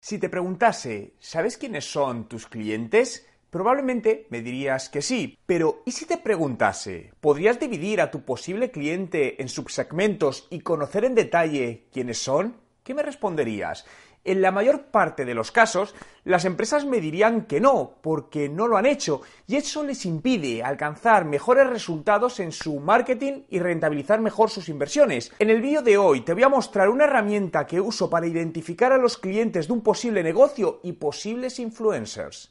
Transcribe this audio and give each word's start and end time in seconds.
Si 0.00 0.18
te 0.18 0.28
preguntase, 0.28 1.14
¿sabes 1.18 1.56
quiénes 1.56 1.90
son 1.90 2.28
tus 2.28 2.46
clientes? 2.46 3.26
Probablemente 3.50 4.26
me 4.30 4.42
dirías 4.42 4.88
que 4.88 5.02
sí, 5.02 5.38
pero 5.46 5.82
¿y 5.84 5.92
si 5.92 6.04
te 6.04 6.18
preguntase, 6.18 7.12
¿podrías 7.20 7.58
dividir 7.58 8.00
a 8.00 8.10
tu 8.10 8.24
posible 8.24 8.70
cliente 8.70 9.40
en 9.40 9.48
subsegmentos 9.48 10.46
y 10.50 10.60
conocer 10.60 11.04
en 11.04 11.14
detalle 11.14 11.86
quiénes 11.92 12.18
son? 12.18 12.56
¿Qué 12.84 12.94
me 12.94 13.02
responderías? 13.02 13.84
En 14.26 14.42
la 14.42 14.50
mayor 14.50 14.86
parte 14.86 15.24
de 15.24 15.34
los 15.34 15.52
casos, 15.52 15.94
las 16.24 16.44
empresas 16.44 16.84
me 16.84 17.00
dirían 17.00 17.42
que 17.42 17.60
no, 17.60 17.92
porque 18.00 18.48
no 18.48 18.66
lo 18.66 18.76
han 18.76 18.84
hecho, 18.84 19.20
y 19.46 19.54
eso 19.54 19.84
les 19.84 20.04
impide 20.04 20.64
alcanzar 20.64 21.24
mejores 21.24 21.70
resultados 21.70 22.40
en 22.40 22.50
su 22.50 22.80
marketing 22.80 23.44
y 23.48 23.60
rentabilizar 23.60 24.20
mejor 24.20 24.50
sus 24.50 24.68
inversiones. 24.68 25.32
En 25.38 25.48
el 25.48 25.62
vídeo 25.62 25.80
de 25.80 25.96
hoy 25.96 26.22
te 26.22 26.34
voy 26.34 26.42
a 26.42 26.48
mostrar 26.48 26.88
una 26.88 27.04
herramienta 27.04 27.68
que 27.68 27.80
uso 27.80 28.10
para 28.10 28.26
identificar 28.26 28.92
a 28.92 28.98
los 28.98 29.16
clientes 29.16 29.68
de 29.68 29.72
un 29.72 29.82
posible 29.82 30.24
negocio 30.24 30.80
y 30.82 30.94
posibles 30.94 31.60
influencers. 31.60 32.50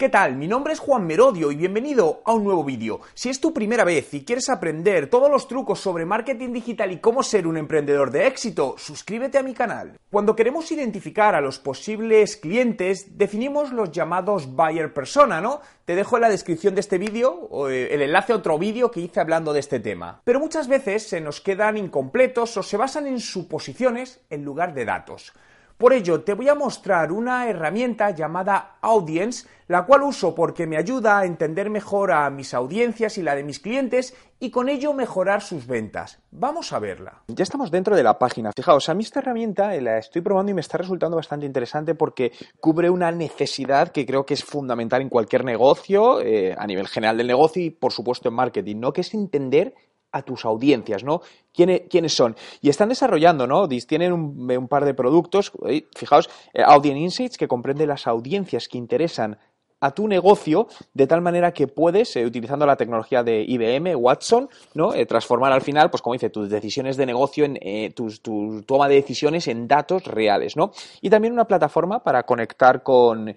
¿Qué 0.00 0.08
tal? 0.08 0.36
Mi 0.36 0.48
nombre 0.48 0.72
es 0.72 0.78
Juan 0.78 1.06
Merodio 1.06 1.52
y 1.52 1.56
bienvenido 1.56 2.22
a 2.24 2.32
un 2.32 2.42
nuevo 2.42 2.64
vídeo. 2.64 3.02
Si 3.12 3.28
es 3.28 3.38
tu 3.38 3.52
primera 3.52 3.84
vez 3.84 4.14
y 4.14 4.24
quieres 4.24 4.48
aprender 4.48 5.10
todos 5.10 5.30
los 5.30 5.46
trucos 5.46 5.78
sobre 5.78 6.06
marketing 6.06 6.54
digital 6.54 6.90
y 6.90 7.00
cómo 7.00 7.22
ser 7.22 7.46
un 7.46 7.58
emprendedor 7.58 8.10
de 8.10 8.26
éxito, 8.26 8.76
suscríbete 8.78 9.36
a 9.36 9.42
mi 9.42 9.52
canal. 9.52 9.98
Cuando 10.10 10.34
queremos 10.34 10.72
identificar 10.72 11.34
a 11.34 11.42
los 11.42 11.58
posibles 11.58 12.38
clientes, 12.38 13.18
definimos 13.18 13.72
los 13.72 13.92
llamados 13.92 14.46
buyer 14.56 14.94
persona, 14.94 15.42
¿no? 15.42 15.60
Te 15.84 15.94
dejo 15.94 16.16
en 16.16 16.22
la 16.22 16.30
descripción 16.30 16.74
de 16.74 16.80
este 16.80 16.96
vídeo 16.96 17.68
eh, 17.68 17.88
el 17.92 18.00
enlace 18.00 18.32
a 18.32 18.36
otro 18.36 18.58
vídeo 18.58 18.90
que 18.90 19.00
hice 19.00 19.20
hablando 19.20 19.52
de 19.52 19.60
este 19.60 19.80
tema. 19.80 20.22
Pero 20.24 20.40
muchas 20.40 20.66
veces 20.66 21.06
se 21.06 21.20
nos 21.20 21.42
quedan 21.42 21.76
incompletos 21.76 22.56
o 22.56 22.62
se 22.62 22.78
basan 22.78 23.06
en 23.06 23.20
suposiciones 23.20 24.22
en 24.30 24.46
lugar 24.46 24.72
de 24.72 24.86
datos. 24.86 25.34
Por 25.80 25.94
ello, 25.94 26.20
te 26.20 26.34
voy 26.34 26.46
a 26.46 26.54
mostrar 26.54 27.10
una 27.10 27.48
herramienta 27.48 28.10
llamada 28.10 28.76
Audience, 28.82 29.48
la 29.66 29.86
cual 29.86 30.02
uso 30.02 30.34
porque 30.34 30.66
me 30.66 30.76
ayuda 30.76 31.18
a 31.18 31.24
entender 31.24 31.70
mejor 31.70 32.12
a 32.12 32.28
mis 32.28 32.52
audiencias 32.52 33.16
y 33.16 33.22
la 33.22 33.34
de 33.34 33.44
mis 33.44 33.60
clientes 33.60 34.14
y 34.38 34.50
con 34.50 34.68
ello 34.68 34.92
mejorar 34.92 35.40
sus 35.40 35.66
ventas. 35.66 36.18
Vamos 36.32 36.74
a 36.74 36.80
verla. 36.80 37.22
Ya 37.28 37.44
estamos 37.44 37.70
dentro 37.70 37.96
de 37.96 38.02
la 38.02 38.18
página. 38.18 38.52
Fijaos, 38.54 38.90
a 38.90 38.94
mí 38.94 39.04
esta 39.04 39.20
herramienta 39.20 39.74
eh, 39.74 39.80
la 39.80 39.96
estoy 39.96 40.20
probando 40.20 40.50
y 40.50 40.54
me 40.54 40.60
está 40.60 40.76
resultando 40.76 41.16
bastante 41.16 41.46
interesante 41.46 41.94
porque 41.94 42.32
cubre 42.60 42.90
una 42.90 43.10
necesidad 43.10 43.88
que 43.88 44.04
creo 44.04 44.26
que 44.26 44.34
es 44.34 44.44
fundamental 44.44 45.00
en 45.00 45.08
cualquier 45.08 45.46
negocio, 45.46 46.20
eh, 46.20 46.54
a 46.58 46.66
nivel 46.66 46.88
general 46.88 47.16
del 47.16 47.28
negocio 47.28 47.62
y 47.62 47.70
por 47.70 47.92
supuesto 47.92 48.28
en 48.28 48.34
marketing, 48.34 48.80
¿no? 48.80 48.92
Que 48.92 49.00
es 49.00 49.14
entender 49.14 49.72
a 50.12 50.22
tus 50.22 50.44
audiencias, 50.44 51.04
¿no? 51.04 51.22
¿Quiénes, 51.52 52.14
son? 52.14 52.36
Y 52.60 52.68
están 52.68 52.88
desarrollando, 52.88 53.46
¿no? 53.46 53.68
Tienen 53.68 54.12
un, 54.12 54.68
par 54.68 54.84
de 54.84 54.94
productos, 54.94 55.52
fijaos, 55.96 56.30
eh, 56.54 56.62
Audience 56.64 57.00
Insights, 57.00 57.36
que 57.36 57.48
comprende 57.48 57.86
las 57.86 58.06
audiencias 58.06 58.68
que 58.68 58.78
interesan 58.78 59.38
a 59.80 59.90
tu 59.92 60.06
negocio 60.06 60.68
de 60.94 61.06
tal 61.06 61.20
manera 61.20 61.52
que 61.52 61.66
puedes, 61.66 62.14
eh, 62.16 62.24
utilizando 62.24 62.66
la 62.66 62.76
tecnología 62.76 63.22
de 63.22 63.42
IBM, 63.42 63.96
Watson, 63.96 64.48
¿no? 64.74 64.94
Eh, 64.94 65.06
transformar 65.06 65.52
al 65.52 65.62
final, 65.62 65.90
pues 65.90 66.02
como 66.02 66.14
dice, 66.14 66.30
tus 66.30 66.50
decisiones 66.50 66.96
de 66.96 67.06
negocio, 67.06 67.44
en 67.44 67.58
eh, 67.60 67.92
tu 67.94 68.62
toma 68.66 68.88
de 68.88 68.96
decisiones 68.96 69.48
en 69.48 69.66
datos 69.66 70.04
reales, 70.04 70.56
¿no? 70.56 70.72
Y 71.00 71.10
también 71.10 71.32
una 71.32 71.46
plataforma 71.46 72.02
para 72.02 72.22
conectar 72.24 72.82
con, 72.82 73.34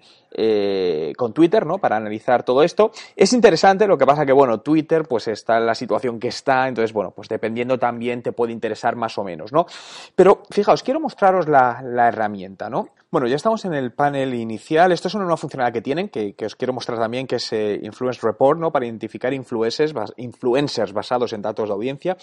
con 1.16 1.32
Twitter, 1.32 1.64
¿no? 1.64 1.78
Para 1.78 1.96
analizar 1.96 2.42
todo 2.42 2.62
esto. 2.62 2.90
Es 3.14 3.32
interesante, 3.32 3.86
lo 3.86 3.96
que 3.96 4.04
pasa 4.04 4.26
que, 4.26 4.32
bueno, 4.32 4.60
Twitter 4.60 5.04
pues 5.08 5.28
está 5.28 5.58
en 5.58 5.66
la 5.66 5.74
situación 5.74 6.18
que 6.18 6.28
está, 6.28 6.68
entonces, 6.68 6.92
bueno, 6.92 7.12
pues 7.12 7.28
dependiendo 7.28 7.78
también 7.78 8.22
te 8.22 8.32
puede 8.32 8.52
interesar 8.52 8.96
más 8.96 9.16
o 9.16 9.24
menos, 9.24 9.52
¿no? 9.52 9.66
Pero 10.14 10.42
fijaos, 10.50 10.82
quiero 10.82 11.00
mostraros 11.00 11.48
la, 11.48 11.80
la 11.82 12.08
herramienta, 12.08 12.68
¿no? 12.68 12.88
Bueno, 13.14 13.28
ya 13.28 13.36
estamos 13.36 13.64
en 13.64 13.74
el 13.74 13.92
panel 13.92 14.34
inicial. 14.34 14.90
Esto 14.90 15.06
es 15.06 15.14
una 15.14 15.22
nueva 15.22 15.36
funcionalidad 15.36 15.72
que 15.72 15.82
tienen, 15.82 16.08
que, 16.08 16.34
os 16.44 16.56
quiero 16.56 16.72
mostrar 16.72 16.98
también, 16.98 17.28
que 17.28 17.36
es 17.36 17.52
eh, 17.52 17.78
Influence 17.84 18.18
Report, 18.20 18.58
¿no? 18.58 18.72
Para 18.72 18.86
identificar 18.86 19.32
influencers, 19.32 19.94
influencers 20.16 20.92
basados 20.92 21.32
en 21.32 21.40
datos 21.40 21.68
de 21.68 21.74
audiencia. 21.74 22.16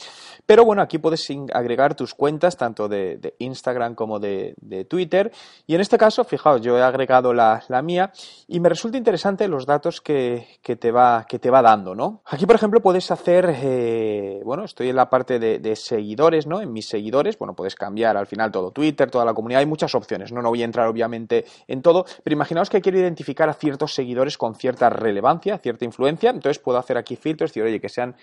Pero 0.45 0.65
bueno, 0.65 0.81
aquí 0.81 0.97
puedes 0.97 1.25
agregar 1.53 1.95
tus 1.95 2.13
cuentas, 2.13 2.57
tanto 2.57 2.89
de, 2.89 3.35
Instagram 3.39 3.95
como 3.95 4.19
de, 4.19 4.53
Twitter. 4.89 5.31
Y 5.65 5.75
en 5.75 5.79
este 5.79 5.97
caso, 5.97 6.25
fijaos, 6.25 6.59
yo 6.59 6.77
he 6.77 6.81
agregado 6.81 7.33
la, 7.33 7.63
mía 7.81 8.11
y 8.49 8.59
me 8.59 8.67
resulta 8.67 8.97
interesante 8.97 9.47
los 9.47 9.65
datos 9.65 10.01
que, 10.01 10.59
te, 10.61 10.91
va, 10.91 11.25
que 11.25 11.39
te 11.39 11.49
va 11.49 11.61
dando, 11.61 11.95
¿no? 11.95 12.21
Aquí, 12.25 12.45
por 12.45 12.57
ejemplo, 12.57 12.81
puedes 12.81 13.09
hacer, 13.11 13.49
eh, 13.63 14.41
bueno, 14.43 14.65
estoy 14.65 14.89
en 14.89 14.97
la 14.97 15.09
parte 15.09 15.39
de, 15.39 15.75
seguidores, 15.77 16.47
¿no? 16.47 16.59
En 16.59 16.73
mis 16.73 16.89
seguidores, 16.89 17.39
bueno, 17.39 17.55
puedes 17.55 17.75
cambiar 17.75 18.17
al 18.17 18.27
final 18.27 18.51
todo 18.51 18.71
Twitter, 18.71 19.09
toda 19.09 19.23
la 19.23 19.33
comunidad, 19.33 19.61
hay 19.61 19.65
muchas 19.65 19.95
opciones, 19.95 20.33
¿no? 20.33 20.41
No 20.41 20.49
voy 20.49 20.63
a 20.63 20.65
entrar 20.65 20.80
obviamente 20.89 21.45
en 21.67 21.81
todo, 21.81 22.05
pero 22.23 22.33
imaginaos 22.33 22.69
que 22.69 22.81
quiero 22.81 22.99
identificar 22.99 23.49
a 23.49 23.53
ciertos 23.53 23.93
seguidores 23.93 24.37
con 24.37 24.55
cierta 24.55 24.89
relevancia, 24.89 25.57
cierta 25.57 25.85
influencia, 25.85 26.29
entonces 26.29 26.59
puedo 26.59 26.77
hacer 26.77 26.97
aquí 26.97 27.15
filtros 27.15 27.51
decir, 27.51 27.63
oye, 27.63 27.79
que 27.79 27.89
sean 27.89 28.15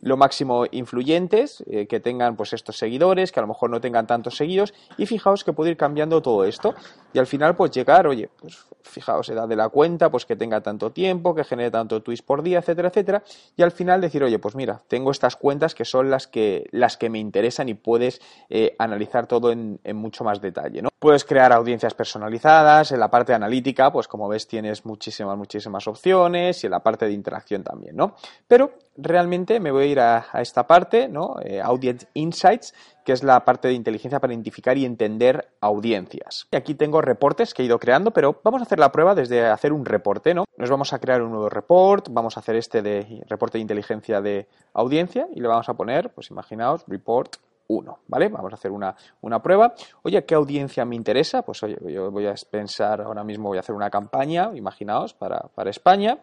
lo 0.00 0.16
máximo 0.16 0.66
influyentes, 0.70 1.64
eh, 1.66 1.86
que 1.86 2.00
tengan 2.00 2.36
pues 2.36 2.52
estos 2.52 2.78
seguidores, 2.78 3.32
que 3.32 3.40
a 3.40 3.42
lo 3.42 3.48
mejor 3.48 3.70
no 3.70 3.80
tengan 3.80 4.06
tantos 4.06 4.36
seguidos, 4.36 4.74
y 4.96 5.06
fijaos 5.06 5.44
que 5.44 5.52
puedo 5.52 5.70
ir 5.70 5.76
cambiando 5.76 6.22
todo 6.22 6.44
esto, 6.44 6.74
y 7.12 7.18
al 7.18 7.26
final 7.26 7.56
pues 7.56 7.70
llegar, 7.72 8.06
oye, 8.06 8.28
pues 8.40 8.66
fijaos, 8.82 9.28
edad 9.28 9.48
de 9.48 9.56
la 9.56 9.68
cuenta, 9.68 10.10
pues 10.10 10.24
que 10.24 10.36
tenga 10.36 10.60
tanto 10.60 10.92
tiempo, 10.92 11.34
que 11.34 11.44
genere 11.44 11.70
tanto 11.70 12.02
tweets 12.02 12.22
por 12.22 12.42
día, 12.42 12.58
etcétera, 12.60 12.88
etcétera, 12.88 13.22
y 13.56 13.62
al 13.62 13.72
final 13.72 14.00
decir, 14.00 14.22
oye, 14.22 14.38
pues 14.38 14.54
mira, 14.54 14.82
tengo 14.88 15.10
estas 15.10 15.36
cuentas 15.36 15.74
que 15.74 15.84
son 15.84 16.10
las 16.10 16.26
que, 16.26 16.68
las 16.70 16.96
que 16.96 17.10
me 17.10 17.18
interesan 17.18 17.68
y 17.68 17.74
puedes 17.74 18.20
eh, 18.48 18.74
analizar 18.78 19.26
todo 19.26 19.50
en, 19.50 19.80
en 19.84 19.96
mucho 19.96 20.24
más 20.24 20.40
detalle, 20.40 20.82
¿no? 20.82 20.87
Puedes 20.98 21.24
crear 21.24 21.52
audiencias 21.52 21.94
personalizadas, 21.94 22.90
en 22.90 22.98
la 22.98 23.08
parte 23.08 23.32
analítica, 23.32 23.92
pues 23.92 24.08
como 24.08 24.26
ves 24.26 24.48
tienes 24.48 24.84
muchísimas, 24.84 25.38
muchísimas 25.38 25.86
opciones 25.86 26.64
y 26.64 26.66
en 26.66 26.72
la 26.72 26.80
parte 26.80 27.06
de 27.06 27.12
interacción 27.12 27.62
también, 27.62 27.94
¿no? 27.94 28.16
Pero 28.48 28.72
realmente 28.96 29.60
me 29.60 29.70
voy 29.70 29.84
a 29.84 29.86
ir 29.86 30.00
a, 30.00 30.26
esta 30.40 30.66
parte, 30.66 31.06
¿no? 31.06 31.36
Eh, 31.44 31.60
Audience 31.60 32.08
Insights, 32.14 32.74
que 33.04 33.12
es 33.12 33.22
la 33.22 33.44
parte 33.44 33.68
de 33.68 33.74
inteligencia 33.74 34.18
para 34.18 34.32
identificar 34.32 34.76
y 34.76 34.84
entender 34.84 35.48
audiencias. 35.60 36.48
Y 36.50 36.56
aquí 36.56 36.74
tengo 36.74 37.00
reportes 37.00 37.54
que 37.54 37.62
he 37.62 37.66
ido 37.66 37.78
creando, 37.78 38.10
pero 38.10 38.40
vamos 38.42 38.60
a 38.60 38.64
hacer 38.64 38.80
la 38.80 38.90
prueba 38.90 39.14
desde 39.14 39.46
hacer 39.46 39.72
un 39.72 39.84
reporte, 39.84 40.34
¿no? 40.34 40.46
Nos 40.56 40.68
vamos 40.68 40.92
a 40.92 40.98
crear 40.98 41.22
un 41.22 41.30
nuevo 41.30 41.48
report, 41.48 42.08
vamos 42.10 42.36
a 42.36 42.40
hacer 42.40 42.56
este 42.56 42.82
de 42.82 43.22
reporte 43.28 43.58
de 43.58 43.62
inteligencia 43.62 44.20
de 44.20 44.48
audiencia 44.72 45.28
y 45.32 45.40
le 45.40 45.46
vamos 45.46 45.68
a 45.68 45.74
poner, 45.74 46.10
pues 46.10 46.30
imaginaos, 46.30 46.82
report 46.88 47.36
1, 47.68 47.98
¿vale? 48.08 48.28
Vamos 48.28 48.52
a 48.52 48.56
hacer 48.56 48.70
una, 48.70 48.96
prueba. 49.42 49.74
Oye, 50.02 50.24
¿qué 50.24 50.34
audiencia 50.34 50.84
me 50.84 50.96
interesa? 50.96 51.42
Pues 51.42 51.62
oye, 51.62 51.78
yo 51.92 52.10
voy 52.10 52.26
a 52.26 52.34
pensar, 52.50 53.02
ahora 53.02 53.22
mismo 53.22 53.48
voy 53.48 53.58
a 53.58 53.60
hacer 53.60 53.74
una 53.74 53.90
campaña, 53.90 54.50
imaginaos, 54.54 55.14
para, 55.14 55.50
España. 55.66 56.18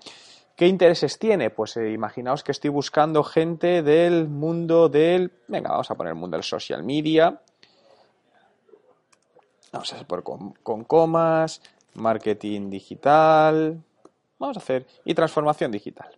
¿Qué 0.56 0.68
intereses 0.68 1.20
tiene? 1.20 1.50
Pues 1.50 1.78
eh, 1.78 1.92
imaginaos 1.92 2.44
que 2.44 2.52
estoy 2.52 2.70
buscando 2.70 3.24
gente 3.24 3.84
del 3.84 4.28
mundo 4.28 4.90
del... 4.90 5.32
Venga, 5.48 5.70
vamos 5.70 5.92
a 5.92 5.96
poner 5.96 6.14
el 6.14 6.20
mundo 6.20 6.36
del 6.36 6.44
social 6.44 6.84
media. 6.84 7.42
Vamos 9.72 9.92
a 9.92 9.96
hacer 9.96 10.08
por 10.08 10.24
con, 10.24 10.54
con 10.64 10.86
comas, 10.86 11.62
marketing 11.96 12.70
digital. 12.70 13.84
Vamos 14.40 14.58
a 14.58 14.60
hacer 14.60 14.88
y 15.04 15.14
transformación 15.14 15.72
digital. 15.72 16.18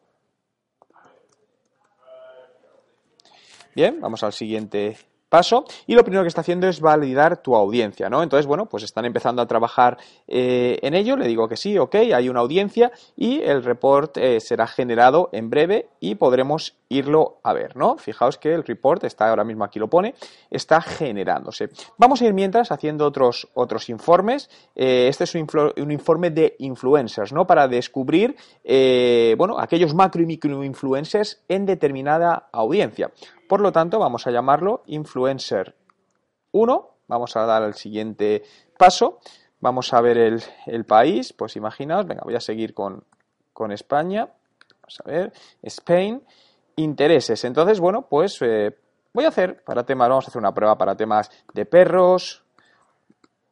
Bien, 3.76 4.00
vamos 4.02 4.24
al 4.24 4.34
siguiente 4.34 4.98
paso 5.30 5.66
y 5.86 5.96
lo 5.96 6.04
primero 6.04 6.24
que 6.24 6.30
está 6.30 6.42
haciendo 6.42 6.68
es 6.68 6.80
validar 6.80 7.42
tu 7.42 7.56
audiencia, 7.56 8.10
¿no? 8.10 8.24
Entonces, 8.24 8.46
bueno, 8.46 8.68
pues 8.68 8.84
están 8.84 9.06
empezando 9.06 9.42
a 9.42 9.48
trabajar 9.48 9.98
eh, 10.28 10.80
en 10.82 10.94
ello, 10.94 11.18
le 11.18 11.28
digo 11.28 11.48
que 11.48 11.58
sí, 11.58 11.78
ok, 11.78 11.96
hay 11.96 12.30
una 12.30 12.40
audiencia 12.40 12.92
y 13.16 13.42
el 13.42 13.64
report 13.64 14.18
eh, 14.18 14.40
será 14.40 14.68
generado 14.68 15.30
en 15.32 15.50
breve 15.50 15.90
y 16.00 16.16
podremos 16.16 16.78
irlo 16.90 17.40
a 17.44 17.54
ver, 17.54 17.76
¿no? 17.76 17.98
Fijaos 17.98 18.38
que 18.38 18.54
el 18.54 18.64
report 18.64 19.04
está 19.04 19.30
ahora 19.30 19.44
mismo 19.44 19.64
aquí 19.64 19.80
lo 19.80 19.90
pone, 19.90 20.16
está 20.50 20.82
generándose. 20.82 21.70
Vamos 21.98 22.22
a 22.22 22.26
ir 22.26 22.34
mientras 22.34 22.72
haciendo 22.72 23.06
otros, 23.06 23.50
otros 23.54 23.90
informes. 23.90 24.50
Eh, 24.76 25.08
este 25.10 25.26
es 25.26 25.36
un, 25.36 25.92
informe 25.92 26.30
de 26.30 26.56
influencers, 26.60 27.34
¿no? 27.34 27.46
Para 27.46 27.68
descubrir, 27.68 28.36
bueno, 29.38 29.60
aquellos 29.60 29.94
macro 29.94 30.22
y 30.22 30.26
micro 30.26 30.64
influencers 30.64 31.42
en 31.48 31.66
determinada 31.66 32.48
audiencia. 32.52 33.12
Por 33.48 33.62
lo 33.62 33.72
tanto, 33.72 34.00
vamos 34.00 34.28
a 34.28 34.32
llamarlo 34.32 34.84
influencer 34.88 35.76
1. 36.52 36.90
Vamos 37.08 37.36
a 37.36 37.46
dar 37.46 37.64
el 37.64 37.74
siguiente 37.74 38.44
paso. 38.78 39.20
Vamos 39.60 39.94
a 39.94 40.02
ver 40.02 40.18
el, 40.18 40.86
país. 40.86 41.34
Pues 41.34 41.56
imaginaos, 41.56 42.06
venga, 42.06 42.22
voy 42.24 42.36
a 42.36 42.42
seguir 42.42 42.74
con, 42.74 43.04
con 43.54 43.72
España. 43.72 44.30
Vamos 44.82 45.02
a 45.04 45.10
ver, 45.10 45.34
Spain 45.64 46.22
intereses. 46.78 47.44
Entonces, 47.44 47.80
bueno, 47.80 48.08
pues 48.08 48.38
eh, 48.42 48.78
voy 49.14 49.26
a 49.26 49.30
hacer 49.30 49.64
para 49.64 49.84
temas, 49.84 50.10
vamos 50.10 50.26
a 50.26 50.30
hacer 50.30 50.40
una 50.40 50.54
prueba 50.54 50.78
para 50.78 50.96
temas 50.96 51.30
de 51.54 51.66
perros, 51.66 52.44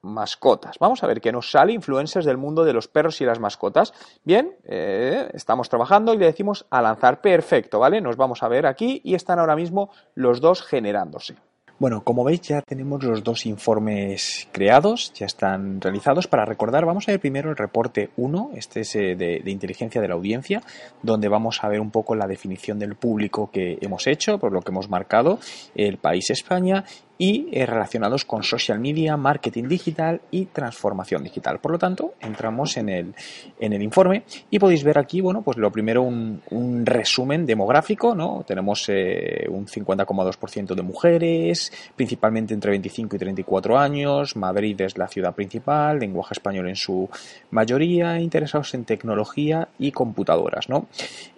mascotas. 0.05 0.77
Vamos 0.79 1.03
a 1.03 1.07
ver 1.07 1.19
qué 1.19 1.31
nos 1.31 1.51
sale 1.51 1.73
influencers 1.73 2.25
del 2.25 2.37
mundo 2.37 2.63
de 2.63 2.73
los 2.73 2.87
perros 2.87 3.19
y 3.21 3.25
las 3.25 3.39
mascotas. 3.39 3.93
Bien, 4.23 4.55
eh, 4.63 5.29
estamos 5.33 5.67
trabajando 5.67 6.13
y 6.13 6.17
le 6.17 6.27
decimos 6.27 6.65
a 6.69 6.81
lanzar. 6.81 7.21
Perfecto, 7.21 7.79
¿vale? 7.79 7.99
Nos 7.99 8.15
vamos 8.15 8.43
a 8.43 8.47
ver 8.47 8.65
aquí 8.65 9.01
y 9.03 9.15
están 9.15 9.39
ahora 9.39 9.55
mismo 9.55 9.89
los 10.13 10.39
dos 10.39 10.61
generándose. 10.61 11.35
Bueno, 11.77 12.05
como 12.05 12.23
veis 12.23 12.39
ya 12.39 12.61
tenemos 12.61 13.03
los 13.03 13.21
dos 13.21 13.45
informes 13.45 14.47
creados, 14.53 15.11
ya 15.13 15.25
están 15.25 15.81
realizados. 15.81 16.25
Para 16.25 16.45
recordar, 16.45 16.85
vamos 16.85 17.09
a 17.09 17.11
ver 17.11 17.19
primero 17.19 17.49
el 17.49 17.57
reporte 17.57 18.11
1, 18.15 18.51
este 18.55 18.81
es 18.81 18.95
eh, 18.95 19.15
de, 19.17 19.41
de, 19.43 19.51
inteligencia 19.51 19.99
de 19.99 20.07
la 20.07 20.13
audiencia, 20.13 20.63
donde 21.03 21.27
vamos 21.27 21.61
a 21.61 21.67
ver 21.67 21.81
un 21.81 21.91
poco 21.91 22.15
la 22.15 22.27
definición 22.27 22.79
del 22.79 22.95
público 22.95 23.49
que 23.51 23.77
hemos 23.81 24.07
hecho, 24.07 24.39
por 24.39 24.53
lo 24.53 24.61
que 24.61 24.71
hemos 24.71 24.89
marcado, 24.89 25.37
el 25.75 25.97
país 25.97 26.29
España 26.29 26.85
y 27.17 27.47
eh, 27.51 27.65
relacionados 27.65 28.25
con 28.25 28.43
social 28.43 28.79
media, 28.79 29.15
marketing 29.17 29.65
digital 29.67 30.21
y 30.31 30.45
transformación 30.45 31.23
digital. 31.23 31.59
Por 31.59 31.71
lo 31.71 31.79
tanto, 31.79 32.13
entramos 32.19 32.77
en 32.77 32.89
el, 32.89 33.13
en 33.59 33.73
el 33.73 33.81
informe 33.81 34.23
y 34.49 34.59
podéis 34.59 34.83
ver 34.83 34.97
aquí, 34.97 35.21
bueno, 35.21 35.41
pues 35.41 35.57
lo 35.57 35.71
primero 35.71 36.01
un, 36.01 36.41
un 36.51 36.85
resumen 36.85 37.45
demográfico, 37.45 38.15
¿no? 38.15 38.43
Tenemos 38.45 38.85
eh, 38.89 39.45
un 39.49 39.65
50,2% 39.65 40.75
de 40.75 40.81
mujeres, 40.81 41.71
principalmente 41.95 42.53
entre 42.53 42.71
25 42.71 43.15
y 43.15 43.19
34 43.19 43.77
años, 43.77 44.35
Madrid 44.35 44.79
es 44.81 44.97
la 44.97 45.07
ciudad 45.07 45.33
principal, 45.33 45.99
lenguaje 45.99 46.33
español 46.33 46.67
en 46.67 46.75
su 46.75 47.09
mayoría, 47.51 48.19
interesados 48.19 48.73
en 48.73 48.83
tecnología 48.83 49.69
y 49.79 49.91
computadoras, 49.91 50.67
¿no? 50.69 50.87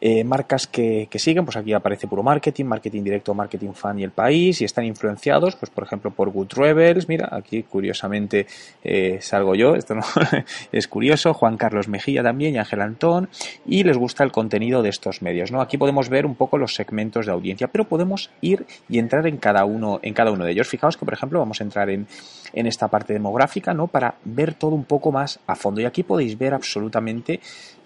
Eh, 0.01 0.23
marcas 0.23 0.67
que, 0.67 1.07
que 1.09 1.19
siguen, 1.19 1.45
pues 1.45 1.57
aquí 1.57 1.73
aparece 1.73 2.07
puro 2.07 2.23
marketing, 2.23 2.65
marketing 2.65 3.03
directo, 3.03 3.33
marketing 3.33 3.73
fan 3.73 3.99
y 3.99 4.03
el 4.03 4.11
país 4.11 4.61
y 4.61 4.65
están 4.65 4.85
influenciados, 4.85 5.55
pues 5.55 5.66
pues, 5.67 5.75
por 5.75 5.83
ejemplo 5.83 6.11
por 6.11 6.29
Good 6.29 6.53
Rebels, 6.55 7.07
mira, 7.07 7.29
aquí 7.31 7.63
curiosamente 7.63 8.47
eh, 8.83 9.19
salgo 9.21 9.55
yo, 9.55 9.75
esto 9.75 9.95
no 9.95 10.03
es 10.71 10.87
curioso, 10.87 11.33
Juan 11.33 11.57
Carlos 11.57 11.87
Mejía 11.87 12.23
también 12.23 12.55
y 12.55 12.57
Ángel 12.57 12.81
Antón, 12.81 13.29
y 13.65 13.83
les 13.83 13.97
gusta 13.97 14.23
el 14.23 14.31
contenido 14.31 14.81
de 14.81 14.89
estos 14.89 15.21
medios, 15.21 15.51
¿no? 15.51 15.61
Aquí 15.61 15.77
podemos 15.77 16.09
ver 16.09 16.25
un 16.25 16.35
poco 16.35 16.57
los 16.57 16.75
segmentos 16.75 17.25
de 17.25 17.31
audiencia, 17.31 17.67
pero 17.67 17.85
podemos 17.85 18.29
ir 18.41 18.65
y 18.89 18.99
entrar 18.99 19.27
en 19.27 19.37
cada 19.37 19.65
uno, 19.65 19.99
en 20.01 20.13
cada 20.13 20.31
uno 20.31 20.45
de 20.45 20.51
ellos. 20.51 20.67
Fijaos 20.67 20.97
que, 20.97 21.05
por 21.05 21.13
ejemplo, 21.13 21.39
vamos 21.39 21.59
a 21.61 21.63
entrar 21.63 21.89
en, 21.89 22.07
en 22.53 22.67
esta 22.67 22.87
parte 22.87 23.13
demográfica, 23.13 23.73
¿no? 23.73 23.87
Para 23.87 24.15
ver 24.23 24.53
todo 24.53 24.71
un 24.71 24.85
poco 24.85 25.11
más 25.11 25.39
a 25.47 25.55
fondo. 25.55 25.81
Y 25.81 25.85
aquí 25.85 26.03
podéis 26.03 26.37
ver 26.37 26.53
absolutamente 26.53 27.39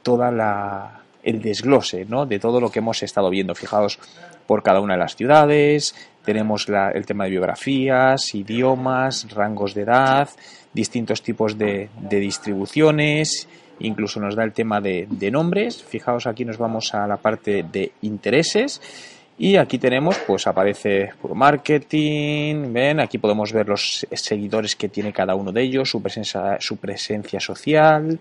toda 0.04 0.32
la 0.32 1.01
el 1.24 1.42
desglose 1.42 2.06
¿no? 2.06 2.26
de 2.26 2.40
todo 2.40 2.60
lo 2.60 2.70
que 2.70 2.80
hemos 2.80 3.04
estado 3.04 3.30
viendo. 3.30 3.56
Fijaos 3.56 4.00
por 4.48 4.64
cada 4.64 4.82
una 4.82 4.94
de 4.94 5.00
las 5.00 5.16
ciudades, 5.16 5.96
tenemos 6.24 6.68
el 6.68 7.06
tema 7.06 7.26
de 7.26 7.32
biografías, 7.32 8.36
idiomas, 8.36 9.28
rangos 9.34 9.74
de 9.74 9.82
edad, 9.82 10.30
distintos 10.74 11.22
tipos 11.22 11.58
de, 11.58 11.90
distribuciones, 12.10 13.48
incluso 13.80 14.20
nos 14.20 14.36
da 14.36 14.44
el 14.44 14.54
tema 14.54 14.82
de, 14.82 15.08
nombres. 15.32 15.84
Fijaos 15.84 16.28
aquí 16.28 16.46
nos 16.46 16.58
vamos 16.58 16.94
a 16.94 17.08
la 17.08 17.18
parte 17.18 17.64
de 17.64 17.92
intereses. 18.02 18.82
Y 19.38 19.56
aquí 19.56 19.80
tenemos, 19.80 20.20
pues 20.28 20.46
aparece 20.46 21.14
puro 21.20 21.34
marketing, 21.34 22.72
ven, 22.72 23.00
aquí 23.00 23.18
podemos 23.18 23.52
ver 23.52 23.68
los 23.68 24.06
seguidores 24.12 24.76
que 24.76 24.88
tiene 24.88 25.12
cada 25.12 25.34
uno 25.34 25.52
de 25.52 25.64
ellos, 25.64 25.90
su 25.90 26.00
presencia, 26.00 26.58
su 26.60 26.78
presencia 26.78 27.40
social, 27.40 28.20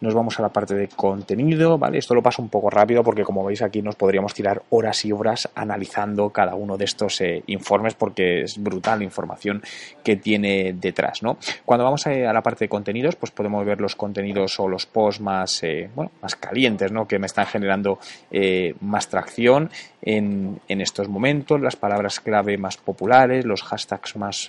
nos 0.00 0.14
vamos 0.14 0.38
a 0.38 0.42
la 0.42 0.48
parte 0.50 0.74
de 0.74 0.88
contenido, 0.88 1.78
¿vale? 1.78 1.98
Esto 1.98 2.14
lo 2.14 2.22
paso 2.22 2.42
un 2.42 2.48
poco 2.48 2.70
rápido 2.70 3.02
porque 3.02 3.24
como 3.24 3.44
veis 3.44 3.62
aquí 3.62 3.82
nos 3.82 3.96
podríamos 3.96 4.34
tirar 4.34 4.62
horas 4.70 5.04
y 5.04 5.12
horas 5.12 5.48
analizando 5.54 6.30
cada 6.30 6.54
uno 6.54 6.76
de 6.76 6.84
estos 6.84 7.20
eh, 7.20 7.42
informes 7.46 7.94
porque 7.94 8.42
es 8.42 8.62
brutal 8.62 9.00
la 9.00 9.04
información 9.04 9.62
que 10.04 10.16
tiene 10.16 10.74
detrás, 10.74 11.22
¿no? 11.22 11.38
Cuando 11.64 11.84
vamos 11.84 12.06
a, 12.06 12.10
la 12.10 12.42
parte 12.42 12.64
de 12.64 12.68
contenidos, 12.68 13.16
pues 13.16 13.32
podemos 13.32 13.64
ver 13.64 13.80
los 13.80 13.96
contenidos 13.96 14.58
o 14.60 14.68
los 14.68 14.86
posts 14.86 15.20
más, 15.20 15.62
eh, 15.62 15.90
bueno, 15.94 16.10
más 16.22 16.36
calientes, 16.36 16.92
¿no? 16.92 17.06
Que 17.06 17.18
me 17.18 17.26
están 17.26 17.46
generando 17.46 17.98
eh, 18.30 18.74
más 18.80 19.08
tracción 19.08 19.70
en, 20.02 20.60
en, 20.68 20.80
estos 20.80 21.08
momentos, 21.08 21.60
las 21.60 21.76
palabras 21.76 22.20
clave 22.20 22.56
más 22.56 22.76
populares, 22.76 23.44
los 23.44 23.62
hashtags 23.62 24.16
más 24.16 24.48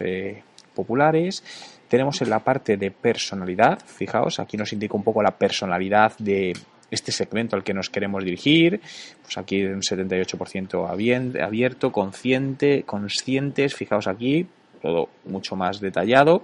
populares 0.75 1.43
tenemos 1.89 2.21
en 2.21 2.29
la 2.29 2.39
parte 2.39 2.77
de 2.77 2.91
personalidad, 2.91 3.79
fijaos, 3.85 4.39
aquí 4.39 4.55
nos 4.55 4.71
indica 4.71 4.95
un 4.95 5.03
poco 5.03 5.21
la 5.21 5.37
personalidad 5.37 6.13
de 6.19 6.53
este 6.91 7.11
segmento 7.11 7.55
al 7.55 7.63
que 7.63 7.73
nos 7.73 7.89
queremos 7.89 8.23
dirigir, 8.23 8.79
pues 9.21 9.37
aquí 9.37 9.63
un 9.65 9.81
78% 9.81 11.39
abierto, 11.41 11.91
consciente, 11.91 12.83
conscientes, 12.83 13.75
fijaos 13.75 14.07
aquí, 14.07 14.47
todo 14.81 15.09
mucho 15.25 15.55
más 15.55 15.79
detallado. 15.79 16.43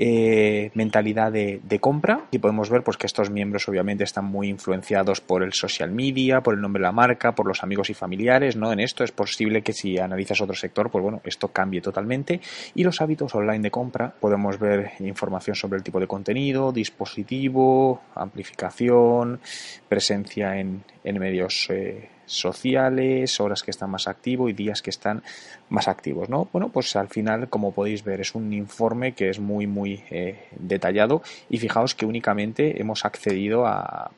Eh, 0.00 0.70
mentalidad 0.74 1.32
de, 1.32 1.78
compra 1.80 2.28
y 2.30 2.38
podemos 2.38 2.70
ver 2.70 2.84
pues 2.84 2.96
que 2.96 3.06
estos 3.06 3.30
miembros 3.30 3.68
obviamente 3.68 4.04
están 4.04 4.26
muy 4.26 4.48
influenciados 4.48 5.20
por 5.20 5.42
el 5.42 5.52
social 5.54 5.90
media, 5.90 6.40
por 6.40 6.54
el 6.54 6.60
nombre 6.60 6.80
de 6.80 6.84
la 6.84 6.92
marca, 6.92 7.34
por 7.34 7.48
los 7.48 7.64
amigos 7.64 7.90
y 7.90 7.94
familiares, 7.94 8.54
¿no? 8.54 8.72
En 8.72 8.78
esto 8.78 9.02
es 9.02 9.10
posible 9.10 9.62
que 9.62 9.72
si 9.72 9.98
analizas 9.98 10.40
otro 10.40 10.54
sector, 10.54 10.88
pues 10.88 11.02
bueno, 11.02 11.20
esto 11.24 11.48
cambie 11.48 11.80
totalmente. 11.80 12.40
Y 12.76 12.84
los 12.84 13.00
hábitos 13.00 13.34
online 13.34 13.58
de 13.58 13.72
compra, 13.72 14.14
podemos 14.20 14.60
ver 14.60 14.92
información 15.00 15.56
sobre 15.56 15.78
el 15.78 15.82
tipo 15.82 15.98
de 15.98 16.06
contenido, 16.06 16.70
dispositivo, 16.70 18.02
amplificación, 18.14 19.40
presencia 19.88 20.60
en, 20.60 20.84
medios 21.02 21.66
eh, 21.70 22.08
sociales, 22.28 23.40
horas 23.40 23.62
que 23.62 23.70
están 23.70 23.90
más 23.90 24.06
activos 24.06 24.50
y 24.50 24.52
días 24.52 24.82
que 24.82 24.90
están 24.90 25.22
más 25.68 25.88
activos, 25.88 26.28
¿no? 26.28 26.48
Bueno, 26.52 26.68
pues 26.68 26.94
al 26.94 27.08
final, 27.08 27.48
como 27.48 27.72
podéis 27.72 28.04
ver, 28.04 28.20
es 28.20 28.34
un 28.34 28.52
informe 28.52 29.12
que 29.12 29.30
es 29.30 29.40
muy, 29.40 29.66
muy 29.66 30.04
eh, 30.10 30.48
detallado 30.58 31.22
y 31.50 31.58
fijaos 31.58 31.94
que 31.94 32.06
únicamente 32.06 32.80
hemos 32.80 33.04
accedido 33.04 33.66
a 33.66 34.10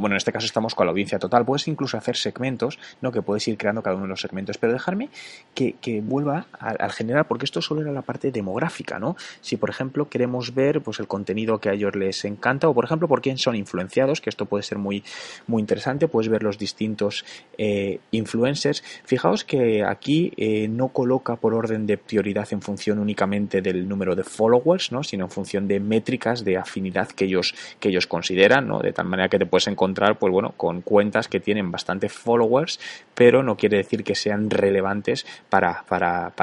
bueno, 0.00 0.14
en 0.14 0.16
este 0.16 0.32
caso 0.32 0.46
estamos 0.46 0.74
con 0.74 0.86
la 0.86 0.90
audiencia 0.90 1.18
total, 1.18 1.44
puedes 1.44 1.66
incluso 1.68 1.96
hacer 1.96 2.16
segmentos, 2.16 2.78
¿no? 3.00 3.12
Que 3.12 3.22
puedes 3.22 3.46
ir 3.48 3.56
creando 3.56 3.82
cada 3.82 3.96
uno 3.96 4.04
de 4.04 4.10
los 4.10 4.20
segmentos, 4.20 4.58
pero 4.58 4.72
dejarme 4.72 5.08
que, 5.54 5.74
vuelva 6.02 6.46
al, 6.58 6.92
general, 6.92 7.26
porque 7.26 7.44
esto 7.44 7.60
solo 7.62 7.82
era 7.82 7.92
la 7.92 8.02
parte 8.02 8.30
demográfica, 8.30 8.98
¿no? 8.98 9.16
Si, 9.40 9.56
por 9.56 9.70
ejemplo, 9.70 10.08
queremos 10.08 10.54
ver 10.54 10.80
pues 10.80 11.00
el 11.00 11.06
contenido 11.06 11.58
que 11.58 11.70
a 11.70 11.72
ellos 11.72 11.94
les 11.96 12.24
encanta, 12.24 12.68
o 12.68 12.74
por 12.74 12.84
ejemplo, 12.84 13.08
por 13.08 13.20
quién 13.20 13.38
son 13.38 13.56
influenciados, 13.56 14.20
que 14.20 14.30
esto 14.30 14.46
puede 14.46 14.62
ser 14.62 14.78
muy, 14.78 15.02
muy 15.46 15.60
interesante, 15.60 16.08
puedes 16.08 16.30
ver 16.30 16.42
los 16.42 16.58
distintos 16.58 17.24
eh, 17.58 18.00
influencers. 18.10 18.82
Fijaos 19.04 19.44
que 19.44 19.84
aquí 19.84 20.32
eh, 20.36 20.68
no 20.68 20.88
coloca 20.88 21.36
por 21.36 21.54
orden 21.54 21.86
de 21.86 21.98
prioridad 21.98 22.48
en 22.50 22.62
función 22.62 22.98
únicamente 22.98 23.60
del 23.60 23.88
número 23.88 24.14
de 24.14 24.24
followers, 24.24 24.92
¿no? 24.92 25.02
Sino 25.02 25.24
en 25.24 25.30
función 25.30 25.68
de 25.68 25.80
métricas 25.80 26.44
de 26.44 26.56
afinidad 26.56 27.08
que 27.08 27.24
ellos, 27.24 27.54
que 27.80 27.88
ellos 27.88 28.06
consideran, 28.06 28.66
¿no? 28.66 28.80
De 28.80 28.92
tal 28.92 29.06
manera 29.06 29.28
que 29.28 29.38
te 29.38 29.46
puedes 29.54 29.68
encontrar, 29.68 30.18
pues 30.18 30.32
bueno, 30.32 30.52
con 30.56 30.80
cuentas 30.80 31.28
que 31.28 31.38
tienen 31.38 31.70
bastante 31.70 32.08
followers, 32.08 32.80
pero 33.14 33.44
no 33.44 33.56
quiere 33.56 33.76
decir 33.76 34.02
que 34.02 34.16
sean 34.16 34.50
relevantes 34.50 35.24
para, 35.48 35.84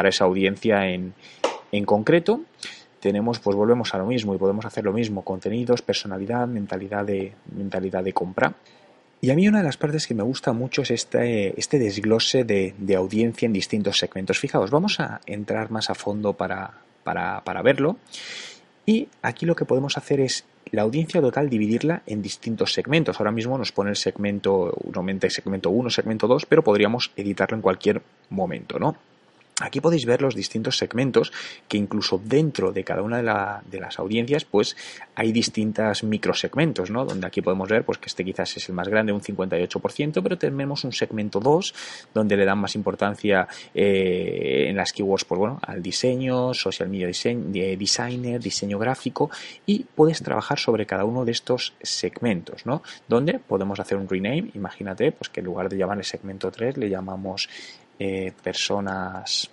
esa 0.06 0.24
audiencia 0.24 0.88
en, 0.88 1.14
en 1.74 1.84
concreto 1.84 2.40
tenemos, 3.02 3.40
pues 3.40 3.58
volvemos 3.58 3.94
a 3.94 3.98
lo 3.98 4.06
mismo 4.06 4.34
y 4.34 4.38
podemos 4.38 4.64
hacer 4.64 4.86
lo 4.86 4.94
mismo, 4.94 5.26
contenidos, 5.26 5.82
personalidad, 5.82 6.48
mentalidad 6.48 7.04
de, 7.04 7.34
mentalidad 7.54 8.02
de 8.02 8.14
compra. 8.14 8.54
Y 9.20 9.30
a 9.30 9.36
mí 9.36 9.46
una 9.46 9.58
de 9.58 9.66
las 9.66 9.76
partes 9.76 10.08
que 10.08 10.16
me 10.16 10.24
gusta 10.24 10.54
mucho 10.54 10.84
es 10.84 10.92
este, 10.92 11.60
este 11.60 11.80
desglose 11.80 12.46
de, 12.46 12.76
de 12.78 12.96
audiencia 12.96 13.46
en 13.46 13.52
distintos 13.52 13.98
segmentos. 13.98 14.40
Fijaos, 14.40 14.72
vamos 14.72 15.02
a 15.02 15.20
entrar 15.26 15.70
más 15.70 15.90
a 15.90 15.96
fondo 15.96 16.32
para, 16.32 16.76
para, 17.04 17.44
para 17.44 17.62
verlo. 17.62 17.98
Y 18.86 19.10
aquí 19.22 19.46
lo 19.46 19.56
que 19.56 19.66
podemos 19.66 19.98
hacer 19.98 20.22
es 20.22 20.46
la 20.72 20.84
audiencia 20.84 21.22
total 21.22 21.50
dividirla 21.50 22.02
en 22.06 22.22
distintos 22.22 22.74
segmentos. 22.74 23.20
Ahora 23.20 23.32
mismo 23.32 23.58
nos 23.58 23.72
pone 23.72 23.90
el 23.90 23.96
segmento, 23.96 24.74
segmento 24.84 25.30
segmento 25.30 25.70
1, 25.70 25.90
segmento 25.90 26.28
2, 26.28 26.46
pero 26.46 26.64
podríamos 26.64 27.12
editarlo 27.16 27.58
en 27.58 27.62
cualquier 27.62 28.02
momento, 28.30 28.80
¿no? 28.80 28.96
Aquí 29.62 29.80
podéis 29.80 30.06
ver 30.06 30.22
los 30.22 30.36
distintos 30.36 30.78
segmentos 30.78 31.32
que 31.68 31.78
incluso 31.78 32.20
dentro 32.24 32.72
de 32.72 32.84
cada 32.84 33.02
una 33.02 33.18
de, 33.18 33.80
las 33.80 34.00
audiencias 34.00 34.44
pues 34.46 34.76
hay 35.16 35.32
distintas 35.32 36.04
microsegmentos, 36.04 36.90
¿no? 36.90 37.06
Donde 37.06 37.28
aquí 37.28 37.42
podemos 37.42 37.70
ver 37.70 37.86
pues 37.86 37.98
que 37.98 38.08
este 38.08 38.26
quizás 38.26 38.58
es 38.58 38.70
el 38.70 38.76
más 38.76 38.88
grande, 38.88 39.12
un 39.12 39.22
58%, 39.22 40.22
pero 40.24 40.38
tenemos 40.38 40.84
un 40.84 40.92
segmento 40.92 41.40
2 41.40 41.74
donde 42.14 42.38
le 42.38 42.46
dan 42.46 42.60
más 42.60 42.76
importancia 42.76 43.48
eh, 43.74 44.66
en 44.68 44.76
las 44.76 44.94
keywords 44.94 45.26
pues 45.26 45.40
bueno, 45.40 45.60
al 45.62 45.82
diseño, 45.82 46.54
social 46.54 46.90
media 46.90 47.08
designer, 47.08 48.42
diseño 48.42 48.80
gráfico 48.80 49.30
y 49.66 49.86
puedes 49.96 50.22
trabajar 50.22 50.60
sobre 50.60 50.86
cada 50.86 51.06
uno 51.06 51.26
de 51.26 51.32
estos 51.32 51.74
segmentos, 51.82 52.66
¿no? 52.66 52.82
Donde 53.08 53.40
podemos 53.40 53.80
hacer 53.80 53.98
un 53.98 54.10
rename, 54.10 54.50
imagínate 54.56 55.12
pues 55.12 55.30
que 55.30 55.42
en 55.42 55.46
lugar 55.46 55.70
de 55.70 55.78
llamarle 55.78 56.04
segmento 56.04 56.52
3 56.52 56.78
le 56.78 56.90
llamamos 56.90 57.50
eh, 58.04 58.32
personas 58.44 59.52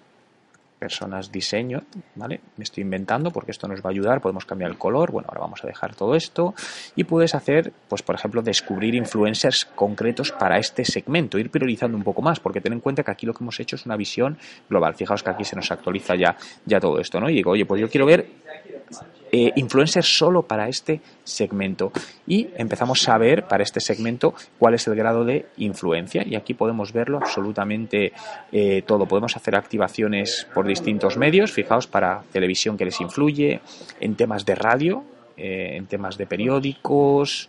personas 0.78 1.30
diseño, 1.30 1.82
¿vale? 2.14 2.40
Me 2.56 2.62
estoy 2.62 2.82
inventando 2.82 3.30
porque 3.30 3.50
esto 3.50 3.66
nos 3.66 3.80
va 3.80 3.86
a 3.86 3.90
ayudar, 3.90 4.20
podemos 4.20 4.46
cambiar 4.46 4.70
el 4.70 4.78
color, 4.78 5.10
bueno, 5.10 5.26
ahora 5.28 5.40
vamos 5.40 5.62
a 5.64 5.66
dejar 5.66 5.94
todo 5.94 6.14
esto 6.14 6.54
y 6.94 7.04
puedes 7.04 7.34
hacer, 7.34 7.72
pues 7.88 8.02
por 8.02 8.14
ejemplo, 8.14 8.40
descubrir 8.40 8.94
influencers 8.94 9.64
concretos 9.74 10.30
para 10.30 10.56
este 10.56 10.84
segmento, 10.84 11.36
ir 11.36 11.50
priorizando 11.50 11.96
un 11.98 12.04
poco 12.04 12.22
más, 12.22 12.38
porque 12.38 12.60
ten 12.60 12.72
en 12.72 12.80
cuenta 12.80 13.02
que 13.02 13.10
aquí 13.10 13.26
lo 13.26 13.34
que 13.34 13.42
hemos 13.42 13.58
hecho 13.58 13.76
es 13.76 13.84
una 13.84 13.96
visión 13.96 14.38
global. 14.70 14.94
Fijaos 14.94 15.22
que 15.22 15.30
aquí 15.30 15.44
se 15.44 15.56
nos 15.56 15.70
actualiza 15.72 16.14
ya, 16.14 16.36
ya 16.64 16.78
todo 16.78 17.00
esto, 17.00 17.20
¿no? 17.20 17.28
Y 17.28 17.34
digo, 17.34 17.50
oye, 17.50 17.66
pues 17.66 17.80
yo 17.80 17.90
quiero 17.90 18.06
ver 18.06 18.24
eh, 19.30 19.52
influencers 19.56 20.06
solo 20.06 20.42
para 20.42 20.68
este 20.68 21.00
segmento 21.24 21.92
y 22.26 22.48
empezamos 22.56 23.08
a 23.08 23.18
ver 23.18 23.46
para 23.46 23.62
este 23.62 23.80
segmento 23.80 24.34
cuál 24.58 24.74
es 24.74 24.86
el 24.86 24.94
grado 24.94 25.24
de 25.24 25.46
influencia 25.58 26.22
y 26.26 26.34
aquí 26.34 26.54
podemos 26.54 26.92
verlo 26.92 27.18
absolutamente 27.18 28.12
eh, 28.52 28.82
todo 28.86 29.06
podemos 29.06 29.36
hacer 29.36 29.56
activaciones 29.56 30.46
por 30.54 30.66
distintos 30.66 31.16
medios 31.16 31.52
fijaos 31.52 31.86
para 31.86 32.22
televisión 32.32 32.76
que 32.76 32.86
les 32.86 33.00
influye 33.00 33.60
en 34.00 34.14
temas 34.14 34.44
de 34.44 34.54
radio 34.54 35.04
eh, 35.36 35.76
en 35.76 35.86
temas 35.86 36.16
de 36.16 36.26
periódicos 36.26 37.48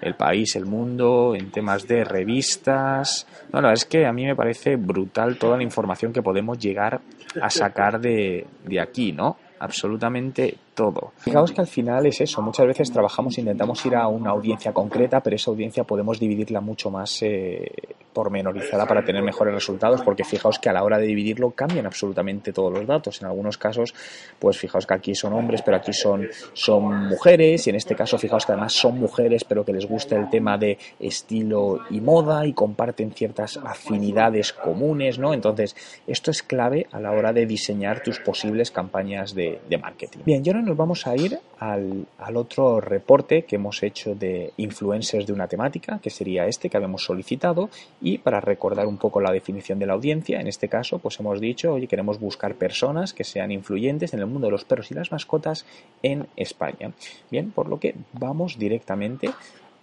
el 0.00 0.14
país, 0.14 0.54
el 0.56 0.64
mundo, 0.64 1.34
en 1.34 1.50
temas 1.50 1.86
de 1.88 2.04
revistas. 2.04 3.26
No, 3.52 3.60
verdad 3.60 3.72
es 3.72 3.84
que 3.84 4.06
a 4.06 4.12
mí 4.12 4.24
me 4.24 4.36
parece 4.36 4.76
brutal 4.76 5.36
toda 5.38 5.56
la 5.56 5.62
información 5.64 6.12
que 6.12 6.22
podemos 6.22 6.58
llegar 6.58 7.00
a 7.40 7.50
sacar 7.50 8.00
de, 8.00 8.46
de 8.64 8.80
aquí, 8.80 9.12
¿no? 9.12 9.36
Absolutamente 9.58 10.56
todo. 10.78 11.10
Fijaos 11.16 11.50
que 11.50 11.60
al 11.60 11.66
final 11.66 12.06
es 12.06 12.20
eso, 12.20 12.40
muchas 12.40 12.64
veces 12.64 12.92
trabajamos, 12.92 13.36
intentamos 13.36 13.84
ir 13.84 13.96
a 13.96 14.06
una 14.06 14.30
audiencia 14.30 14.72
concreta, 14.72 15.20
pero 15.20 15.34
esa 15.34 15.50
audiencia 15.50 15.82
podemos 15.82 16.20
dividirla 16.20 16.60
mucho 16.60 16.88
más 16.88 17.20
eh, 17.22 17.68
pormenorizada 18.12 18.86
para 18.86 19.04
tener 19.04 19.24
mejores 19.24 19.52
resultados, 19.52 20.02
porque 20.02 20.22
fijaos 20.22 20.60
que 20.60 20.68
a 20.68 20.72
la 20.72 20.84
hora 20.84 20.98
de 20.98 21.06
dividirlo 21.06 21.50
cambian 21.50 21.86
absolutamente 21.86 22.52
todos 22.52 22.72
los 22.72 22.86
datos. 22.86 23.20
En 23.20 23.26
algunos 23.26 23.58
casos, 23.58 23.92
pues 24.38 24.56
fijaos 24.56 24.86
que 24.86 24.94
aquí 24.94 25.14
son 25.16 25.32
hombres, 25.32 25.62
pero 25.62 25.78
aquí 25.78 25.92
son, 25.92 26.28
son 26.52 27.08
mujeres, 27.08 27.66
y 27.66 27.70
en 27.70 27.76
este 27.76 27.96
caso 27.96 28.16
fijaos 28.16 28.46
que 28.46 28.52
además 28.52 28.72
son 28.72 29.00
mujeres, 29.00 29.42
pero 29.42 29.64
que 29.64 29.72
les 29.72 29.84
gusta 29.84 30.14
el 30.14 30.30
tema 30.30 30.56
de 30.58 30.78
estilo 31.00 31.80
y 31.90 32.00
moda 32.00 32.46
y 32.46 32.52
comparten 32.52 33.10
ciertas 33.10 33.56
afinidades 33.56 34.52
comunes, 34.52 35.18
¿no? 35.18 35.34
Entonces, 35.34 35.74
esto 36.06 36.30
es 36.30 36.44
clave 36.44 36.86
a 36.92 37.00
la 37.00 37.10
hora 37.10 37.32
de 37.32 37.46
diseñar 37.46 38.00
tus 38.00 38.20
posibles 38.20 38.70
campañas 38.70 39.34
de 39.34 39.58
marketing. 39.82 40.20
Bien, 40.24 40.44
yo 40.44 40.52
no 40.52 40.67
nos 40.68 40.76
vamos 40.76 41.06
a 41.06 41.16
ir 41.16 41.40
al, 41.58 42.06
otro 42.34 42.80
reporte 42.80 43.42
que 43.42 43.56
hemos 43.56 43.82
hecho 43.82 44.14
de 44.14 44.52
influencers 44.58 45.26
de 45.26 45.32
una 45.32 45.48
temática, 45.48 45.98
que 46.00 46.10
sería 46.10 46.46
este 46.46 46.68
que 46.68 46.76
habíamos 46.76 47.02
solicitado, 47.02 47.70
y 48.00 48.18
para 48.18 48.40
recordar 48.40 48.86
un 48.86 48.98
poco 48.98 49.20
la 49.20 49.32
definición 49.32 49.78
de 49.78 49.86
la 49.86 49.94
audiencia, 49.94 50.40
en 50.40 50.46
este 50.46 50.68
caso, 50.68 50.98
pues 50.98 51.18
hemos 51.20 51.40
dicho, 51.40 51.72
oye, 51.72 51.88
queremos 51.88 52.20
buscar 52.20 52.54
personas 52.54 53.12
que 53.12 53.24
sean 53.24 53.50
influyentes 53.50 54.12
en 54.12 54.20
el 54.20 54.26
mundo 54.26 54.46
de 54.46 54.52
los 54.52 54.64
perros 54.64 54.90
y 54.90 54.94
las 54.94 55.10
mascotas 55.10 55.64
en 56.02 56.26
España. 56.36 56.92
Bien, 57.30 57.50
por 57.50 57.68
lo 57.68 57.80
que 57.80 57.94
vamos 58.12 58.58
directamente 58.58 59.30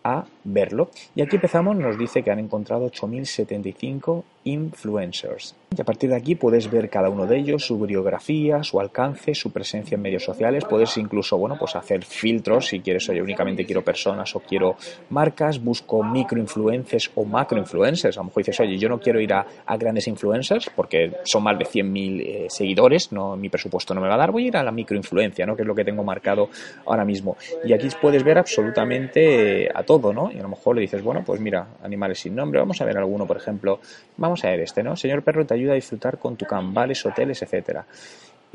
a 0.03 0.25
verlo. 0.43 0.91
Y 1.15 1.21
aquí 1.23 1.37
empezamos, 1.37 1.75
nos 1.75 1.97
dice 1.97 2.21
que 2.21 2.29
han 2.29 2.39
encontrado 2.39 2.89
8.075 2.91 4.23
influencers. 4.45 5.55
Y 5.75 5.81
a 5.81 5.83
partir 5.83 6.09
de 6.09 6.15
aquí 6.15 6.35
puedes 6.35 6.71
ver 6.71 6.89
cada 6.89 7.09
uno 7.09 7.25
de 7.25 7.37
ellos, 7.37 7.65
su 7.65 7.77
biografía, 7.79 8.63
su 8.63 8.79
alcance, 8.79 9.35
su 9.35 9.51
presencia 9.51 9.95
en 9.95 10.01
medios 10.01 10.23
sociales. 10.23 10.63
Puedes 10.63 10.95
incluso, 10.97 11.37
bueno, 11.37 11.57
pues 11.59 11.75
hacer 11.75 12.05
filtros 12.05 12.67
si 12.67 12.79
quieres, 12.79 13.09
oye, 13.09 13.21
únicamente 13.21 13.65
quiero 13.65 13.83
personas 13.83 14.33
o 14.35 14.39
quiero 14.39 14.77
marcas, 15.09 15.61
busco 15.61 16.01
microinfluencers 16.01 17.11
o 17.15 17.25
macroinfluencers. 17.25 18.15
A 18.17 18.21
lo 18.21 18.25
mejor 18.25 18.43
dices, 18.43 18.59
oye, 18.61 18.77
yo 18.77 18.87
no 18.87 18.99
quiero 18.99 19.19
ir 19.19 19.33
a, 19.33 19.45
grandes 19.77 20.07
influencers 20.07 20.69
porque 20.73 21.17
son 21.25 21.43
más 21.43 21.57
de 21.57 21.65
100.000 21.65 22.21
eh, 22.21 22.45
seguidores, 22.49 23.11
no, 23.11 23.35
mi 23.35 23.49
presupuesto 23.49 23.93
no 23.93 23.99
me 23.99 24.07
va 24.07 24.13
a 24.13 24.17
dar, 24.17 24.31
voy 24.31 24.45
a 24.45 24.47
ir 24.47 24.57
a 24.57 24.63
la 24.63 24.71
microinfluencia, 24.71 25.45
¿no? 25.45 25.55
Que 25.55 25.63
es 25.63 25.67
lo 25.67 25.75
que 25.75 25.83
tengo 25.83 26.03
marcado 26.03 26.49
ahora 26.85 27.03
mismo. 27.03 27.35
Y 27.65 27.73
aquí 27.73 27.89
puedes 28.01 28.23
ver 28.23 28.37
absolutamente 28.37 29.69
a 29.73 29.83
todo, 29.83 30.13
¿no? 30.13 30.31
Y 30.31 30.39
a 30.39 30.43
lo 30.43 30.49
mejor 30.49 30.75
le 30.75 30.81
dices, 30.81 31.03
bueno, 31.03 31.23
pues 31.25 31.41
mira, 31.41 31.67
animales 31.83 32.19
sin 32.19 32.35
nombre, 32.35 32.59
vamos 32.59 32.79
a 32.79 32.85
ver 32.85 32.97
alguno, 32.97 33.25
por 33.25 33.37
ejemplo, 33.37 33.79
vamos 34.15 34.34
a 34.43 34.49
ver 34.49 34.61
este, 34.61 34.83
¿no? 34.83 34.95
Señor 34.95 35.23
perro 35.23 35.45
te 35.45 35.53
ayuda 35.53 35.71
a 35.73 35.75
disfrutar 35.75 36.17
con 36.17 36.35
tu 36.35 36.45
cambales, 36.45 37.05
hoteles, 37.05 37.41
etcétera. 37.41 37.85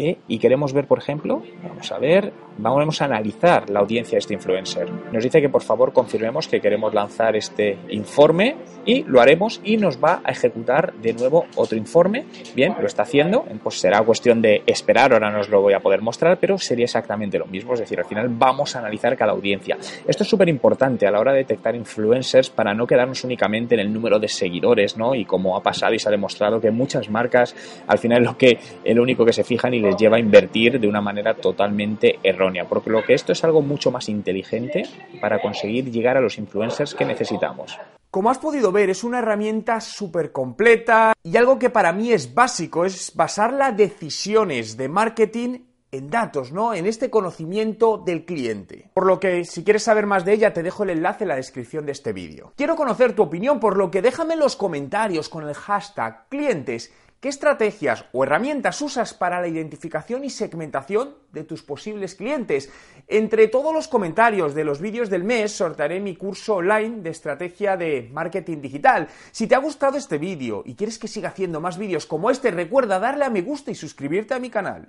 ¿Eh? 0.01 0.19
y 0.29 0.39
queremos 0.39 0.73
ver, 0.73 0.87
por 0.87 0.99
ejemplo, 0.99 1.43
vamos 1.63 1.93
a 1.93 1.99
ver, 1.99 2.33
vamos 2.59 3.01
a 3.03 3.05
analizar 3.05 3.69
la 3.71 3.81
audiencia 3.81 4.17
de 4.17 4.21
este 4.21 4.35
influencer. 4.35 4.91
Nos 5.13 5.23
dice 5.23 5.41
que 5.41 5.49
por 5.49 5.63
favor 5.63 5.93
confirmemos 5.93 6.49
que 6.49 6.61
queremos 6.61 6.95
lanzar 6.95 7.37
este 7.37 7.79
informe 7.91 8.57
y 8.85 9.05
lo 9.05 9.21
haremos 9.21 9.61
y 9.65 9.77
nos 9.77 10.03
va 10.03 10.21
a 10.25 10.31
ejecutar 10.31 10.95
de 10.95 11.13
nuevo 11.13 11.47
otro 11.57 11.77
informe. 11.77 12.25
Bien, 12.55 12.75
lo 12.81 12.87
está 12.87 13.03
haciendo, 13.03 13.45
pues 13.63 13.81
será 13.81 14.03
cuestión 14.03 14.43
de 14.43 14.63
esperar, 14.67 15.13
ahora 15.13 15.31
no 15.31 15.41
os 15.41 15.49
lo 15.49 15.61
voy 15.61 15.75
a 15.75 15.81
poder 15.81 16.03
mostrar, 16.03 16.39
pero 16.39 16.59
sería 16.59 16.85
exactamente 16.85 17.39
lo 17.39 17.47
mismo, 17.47 17.75
es 17.75 17.81
decir, 17.81 17.99
al 17.99 18.07
final 18.07 18.29
vamos 18.29 18.75
a 18.77 18.81
analizar 18.81 19.17
cada 19.17 19.33
audiencia. 19.33 19.77
Esto 20.07 20.23
es 20.23 20.29
súper 20.29 20.49
importante 20.49 21.07
a 21.07 21.11
la 21.11 21.21
hora 21.21 21.33
de 21.33 21.39
detectar 21.39 21.75
influencers 21.75 22.51
para 22.51 22.75
no 22.75 22.87
quedarnos 22.87 23.25
únicamente 23.25 23.75
en 23.75 23.81
el 23.81 23.93
número 23.93 24.19
de 24.19 24.29
seguidores, 24.29 24.97
¿no? 24.97 25.15
Y 25.15 25.25
como 25.25 25.57
ha 25.57 25.63
pasado 25.63 25.95
y 25.95 25.99
se 25.99 26.09
ha 26.09 26.11
demostrado 26.11 26.61
que 26.61 26.71
muchas 26.71 27.09
marcas 27.11 27.55
al 27.87 27.99
final 27.99 28.23
lo 28.23 28.37
que 28.37 28.59
el 28.85 28.99
único 29.01 29.25
que 29.25 29.33
se 29.33 29.45
fijan 29.45 29.75
y 29.75 29.81
lleva 29.97 30.17
a 30.17 30.21
invertir 30.21 30.79
de 30.81 30.89
una 30.89 31.01
manera 31.01 31.35
totalmente 31.35 32.19
errónea, 32.23 32.69
porque 32.69 32.91
lo 32.91 33.05
que 33.05 33.15
esto 33.15 33.33
es 33.33 33.45
algo 33.45 33.63
mucho 33.63 33.91
más 33.91 34.09
inteligente 34.09 34.85
para 35.21 35.41
conseguir 35.41 35.91
llegar 35.91 36.17
a 36.17 36.21
los 36.21 36.39
influencers 36.39 36.95
que 36.95 37.05
necesitamos. 37.05 37.79
Como 38.11 38.29
has 38.29 38.39
podido 38.39 38.73
ver, 38.73 38.91
es 38.91 39.05
una 39.05 39.21
herramienta 39.21 39.81
súper 39.81 40.33
completa 40.33 41.13
y 41.23 41.37
algo 41.37 41.59
que 41.61 41.71
para 41.71 41.93
mí 41.93 42.13
es 42.13 42.35
básico, 42.35 42.85
es 42.85 43.15
basar 43.15 43.53
las 43.53 43.77
decisiones 43.77 44.77
de 44.77 44.89
marketing 44.89 45.59
en 45.93 46.11
datos, 46.11 46.53
¿no? 46.53 46.75
En 46.75 46.87
este 46.87 47.11
conocimiento 47.11 47.99
del 47.99 48.25
cliente. 48.25 48.91
Por 48.95 49.07
lo 49.07 49.19
que, 49.19 49.45
si 49.45 49.65
quieres 49.65 49.83
saber 49.83 50.07
más 50.07 50.25
de 50.25 50.35
ella, 50.35 50.53
te 50.53 50.63
dejo 50.63 50.85
el 50.85 50.91
enlace 50.91 51.25
en 51.25 51.29
la 51.29 51.37
descripción 51.37 51.87
de 51.87 51.93
este 51.93 52.13
vídeo. 52.13 52.53
Quiero 52.57 52.77
conocer 52.77 53.15
tu 53.15 53.23
opinión, 53.23 53.61
por 53.61 53.77
lo 53.77 53.91
que 53.91 54.03
déjame 54.03 54.35
en 54.35 54.41
los 54.41 54.57
comentarios 54.57 55.29
con 55.29 55.49
el 55.49 55.55
hashtag 55.55 56.29
clientes 56.29 56.93
¿Qué 57.21 57.29
estrategias 57.29 58.07
o 58.13 58.25
herramientas 58.25 58.81
usas 58.81 59.13
para 59.13 59.43
la 59.43 59.49
identificación 59.49 60.25
y 60.25 60.31
segmentación 60.31 61.17
de 61.33 61.45
tus 61.45 61.63
posibles 61.63 62.15
clientes? 62.15 62.71
Entre 63.09 63.47
todos 63.49 63.75
los 63.75 63.89
comentarios 63.89 64.55
de 64.55 64.65
los 64.65 64.81
vídeos 64.81 65.11
del 65.11 65.25
mes 65.25 65.53
sortearé 65.53 66.01
mi 66.01 66.17
curso 66.17 66.55
online 66.55 67.03
de 67.03 67.11
estrategia 67.11 67.77
de 67.77 68.09
marketing 68.11 68.63
digital. 68.63 69.09
Si 69.33 69.47
te 69.47 69.55
ha 69.55 69.59
gustado 69.59 69.99
este 69.99 70.17
vídeo 70.17 70.63
y 70.65 70.75
quieres 70.75 70.99
que 70.99 71.09
siga 71.09 71.29
haciendo 71.29 71.61
más 71.61 71.77
vídeos 71.77 72.07
como 72.07 72.31
este, 72.31 72.53
recuerda 72.53 72.99
darle 72.99 73.27
a 73.27 73.31
me 73.31 73.43
gusta 73.43 73.71
y 73.71 73.75
suscribirte 73.75 74.33
a 74.33 74.39
mi 74.39 74.49
canal. 74.49 74.89